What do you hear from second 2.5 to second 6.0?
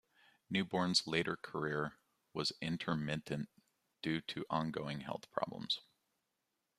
intermittent due to ongoing health problems.